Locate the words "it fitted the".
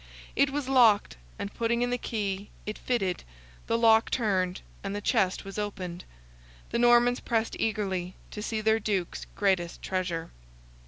2.65-3.77